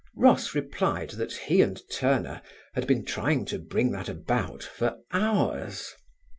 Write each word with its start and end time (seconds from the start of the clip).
Ross 0.15 0.55
replied 0.55 1.11
that 1.11 1.31
he 1.31 1.61
and 1.61 1.79
Turner 1.91 2.41
had 2.73 2.87
been 2.87 3.05
trying 3.05 3.45
to 3.45 3.59
bring 3.59 3.91
that 3.91 4.09
about 4.09 4.63
for 4.63 4.97
hours. 5.11 5.93